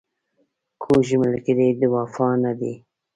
کوږ 0.81 1.07
ملګری 1.21 1.67
د 1.79 1.81
وفا 1.93 2.29
نه 2.43 2.51
وي 2.59 2.73